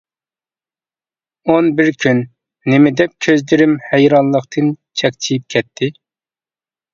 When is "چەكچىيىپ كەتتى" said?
5.03-5.93